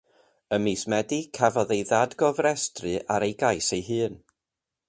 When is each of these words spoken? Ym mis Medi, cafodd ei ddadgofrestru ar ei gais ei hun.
Ym 0.55 0.63
mis 0.67 0.85
Medi, 0.93 1.19
cafodd 1.39 1.75
ei 1.77 1.85
ddadgofrestru 1.91 2.97
ar 3.17 3.27
ei 3.29 3.39
gais 3.45 3.73
ei 3.79 3.83
hun. 3.93 4.21